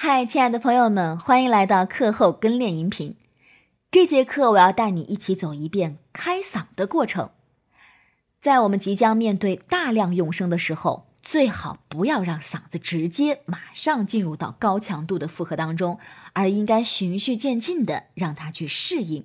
[0.00, 3.16] 嗨，亲爱的朋友们，欢迎来到课后跟练音频。
[3.90, 7.30] 这节课我要带你一起走一遍开嗓的过程。
[8.40, 15.98] 在我们即将面对大量用声的时候，最好不要让嗓子直接马上进入到高强度的负荷当中，
[16.32, 19.24] 而应该循序渐进的让它去适应。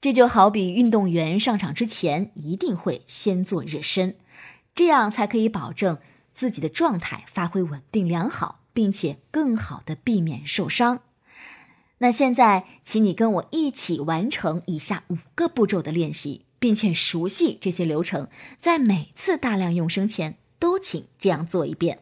[0.00, 4.14] 这就好比运动员上场之前一定会先做热身，
[4.76, 5.98] 这样才可以保证
[6.32, 11.02] 自己的状态发挥稳定良好，并且更好的避免受伤。
[11.98, 21.98] 那现在，请你跟我一起完成以下五个步骤的练习，并且熟悉这些流程，在每次大量用声前都请这样做一遍。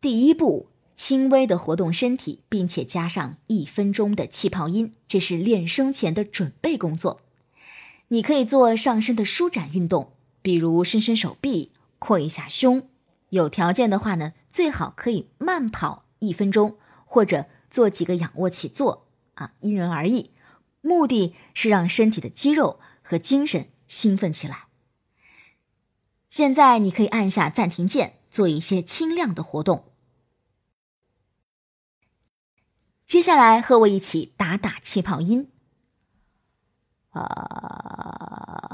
[0.00, 0.70] 第一步。
[0.96, 7.20] 轻微的活动身体，并且加上一分钟的气泡音，这是练声前的准备工作。
[8.08, 12.88] 你可以做上身的舒展运动，比如伸伸手臂、扩一下胸。
[13.30, 20.32] 有条件的话呢，最好可以慢跑一分钟，或者做几个仰卧起坐啊，因人而异。
[20.80, 24.68] 目的是让身体的肌肉和精神兴奋起来。
[26.28, 29.92] 现在你可以按下暂停键，做一些轻量的活动。
[33.04, 35.50] 接下来和我一起打打气泡音，
[37.10, 38.67] 啊。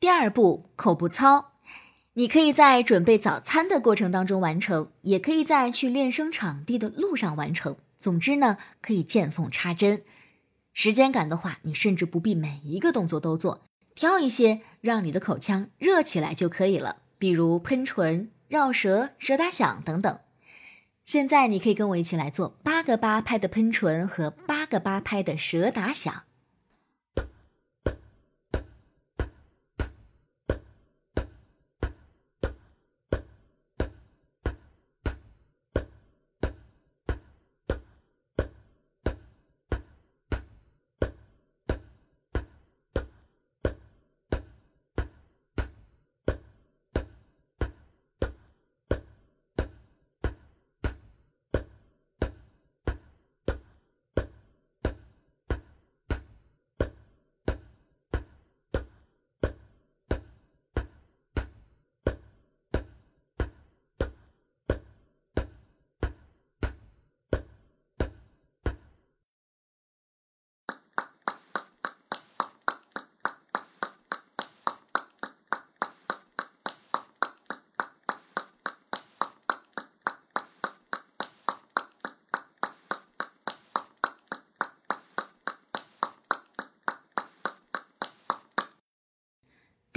[0.00, 1.52] 第二步，口部操，
[2.14, 7.76] 你可以在准备早餐的过程当中完成，也可以在去练声场地的路上完成。
[8.00, 10.02] 总之呢，可以见缝插针。
[10.72, 13.60] 时间赶的话，你甚至不必每一个动作都做，
[13.94, 20.18] 挑一些让你的口腔热起来就可以了，比如喷唇、绕舌、舌打响等等。
[21.04, 26.22] 现在你可以跟我一起来做八个八拍的喷唇和八个八拍的舌打响。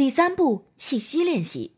[0.03, 1.77] 第三步，气息练习，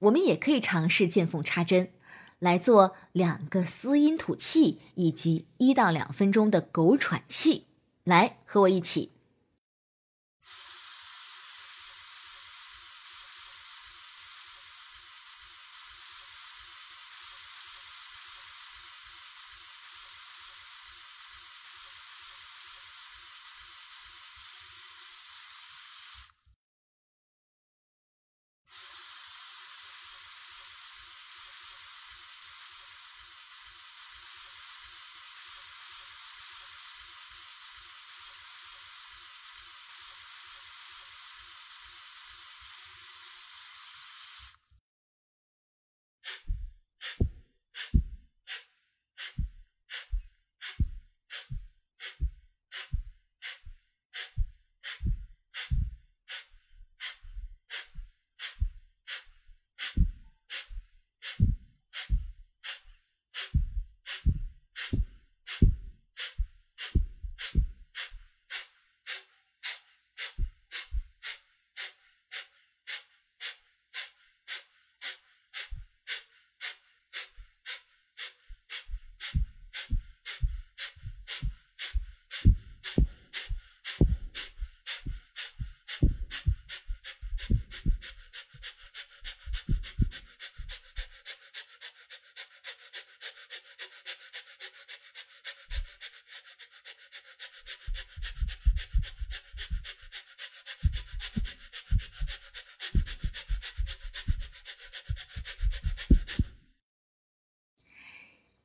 [0.00, 1.94] 我们也可以尝试见缝插针，
[2.38, 7.64] 来做两个嘶音吐气，以及一到两分钟的狗喘气。
[8.04, 9.12] 来，和我一起。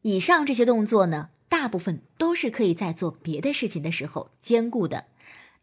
[0.04, 5.06] 以上这些动作呢，大部分都是可以在做别的事情的时候兼顾的。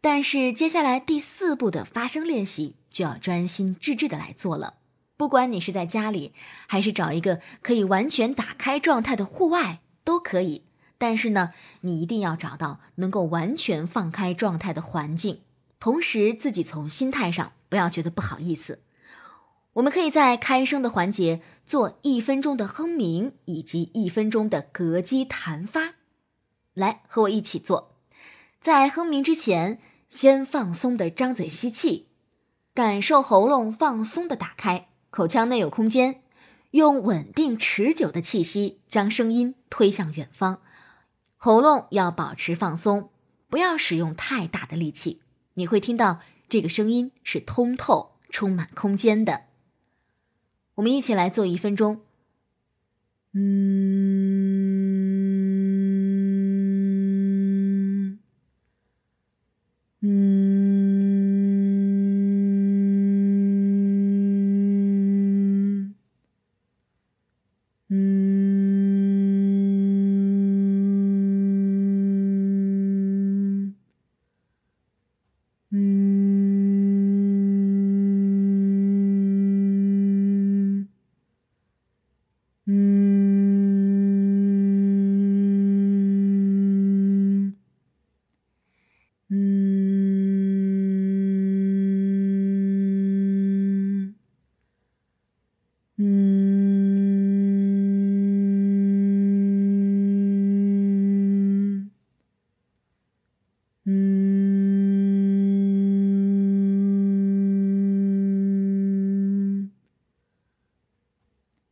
[0.01, 4.75] 但是接下来第四步的发声练习就要专心致志的来做了。
[5.15, 6.33] 不管你是在家里，
[6.65, 10.65] 还是找一个可以完全打开状态的户外，都可以。
[10.97, 15.41] 但是呢，你一定要找到能够完全放开状态的环境，
[15.79, 18.79] 同时自己从心态上不要觉得不好意思。
[19.73, 25.93] 我们可以在开声的环节做一分钟的哼鸣，以及一分钟的膈肌弹发。
[26.73, 27.95] 来，和我一起做。
[28.59, 29.79] 在哼鸣之前，
[30.09, 32.09] 先放松的张嘴吸气，
[32.73, 34.89] 感受喉咙放松的打开。
[35.09, 36.21] 口腔内有空间，
[36.71, 40.61] 用稳定持久的气息将声音推向远方。
[41.37, 43.09] 喉咙要保持放松，
[43.49, 45.21] 不要使用太大的力气。
[45.53, 46.19] 你会听到
[46.49, 49.43] 这个声音是通透、充满空间的。
[50.81, 51.99] 我们一起来做一分钟。
[53.33, 54.40] 嗯，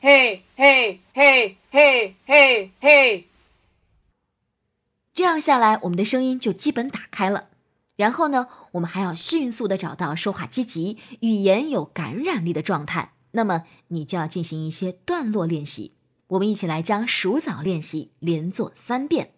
[0.00, 3.24] 嘿，嘿，嘿，嘿，嘿，嘿，
[5.12, 7.48] 这样下来，我们的声音就基本打开了。
[7.96, 13.14] 然后呢，我们还要迅速的找到说话积极、语言有感染力的状态。
[13.32, 15.96] 那么，你就要进行一些段落练习。
[16.28, 19.32] 我们一起来将数枣练习连做三遍。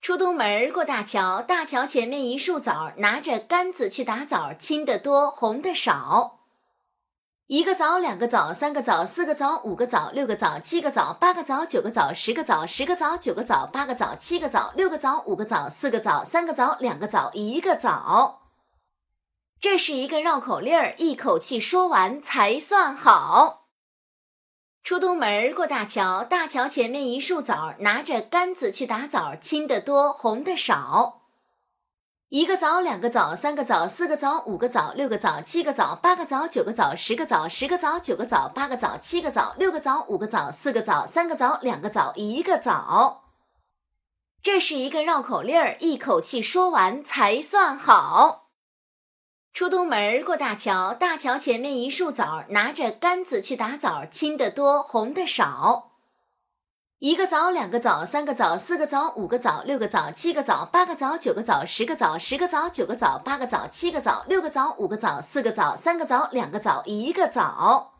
[0.00, 6.35] 出东门过大桥，大桥前面一树枣，拿着杆子去打枣，青的多，红的少。
[7.48, 18.42] 一个枣，两个枣，三个枣，四个枣，五个枣，六个枣，七个枣，八个枣，九个枣，十个枣，十个枣，九个枣，八个枣，七个枣，六个枣，五个枣，四个枣，三个枣，两个枣，一个枣。
[19.60, 23.68] 这是一个绕口令儿，一口气说完才算好。
[24.82, 31.25] 出东门过大桥，大桥前面一树枣，拿着杆子去打枣，青的多，红的少。
[32.28, 43.22] 一个枣，两个枣，三个枣，四个枣，五个枣，六个枣，七个枣，八个枣，九个枣，十个枣，十个枣，九个枣，八个枣，七个枣，六个枣，五个枣，四个枣，三个枣，两个枣，一个枣。
[44.42, 48.48] 这是一个绕口令儿，一口气说完才算好。
[49.52, 55.85] 出东门过大桥，大桥前面一树枣，拿着杆子去打枣，青的多，红的少。
[56.98, 67.92] 一个枣，两个枣，三个枣，四个枣，五个枣，六个枣，七个枣，八个枣，九个枣，十个枣，十个枣，九个枣，八个枣，七个枣，六个枣，五个枣，四个枣，三个枣，两个枣，一个枣。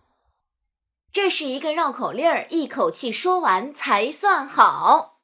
[1.13, 5.19] 这是一个绕口令儿，一口气说完才算好。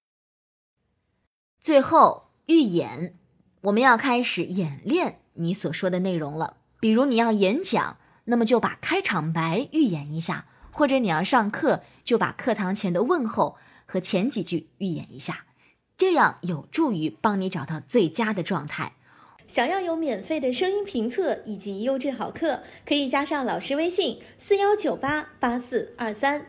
[1.59, 3.19] 最后预演，
[3.63, 6.59] 我们要开始演练你所说的内容了。
[6.79, 10.47] 比如你要演讲，那么就把开场白预演一下。
[10.73, 15.45] 或者你要上课，就把课堂前的问候和前几句预演一下，
[15.97, 18.95] 这样有助于帮你找到最佳的状态。
[19.47, 26.47] 想要有免费的声音评测以及优质好课，可以加上老师微信：四幺九八八四二三。